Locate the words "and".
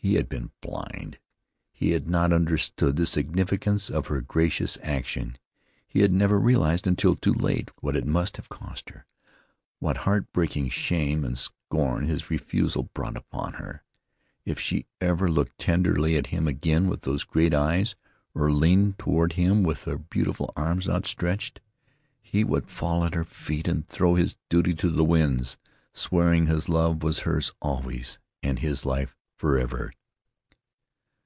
11.26-11.36, 23.68-23.86, 28.42-28.60